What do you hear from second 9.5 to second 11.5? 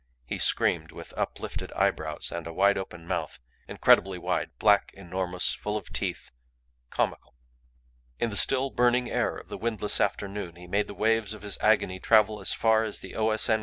windless afternoon he made the waves of